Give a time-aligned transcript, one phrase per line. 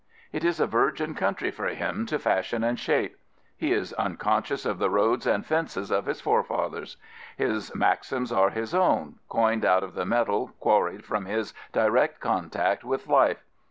[0.33, 3.17] It is a virgin country for him to fashion and shape.
[3.55, 6.97] He is unconscious of the roads and fences of his forefathers.
[7.37, 12.83] His maxims are his own, coined out of the metal quarried from his direct contact
[12.83, 13.43] with life.